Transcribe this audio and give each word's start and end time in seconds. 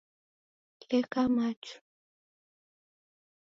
Leka 0.89 1.21
machu. 1.35 1.73